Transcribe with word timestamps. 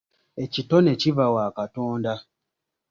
Ekitone 0.43 0.91
kiva 1.01 1.25
wa 1.35 1.45
Katonda. 1.57 2.13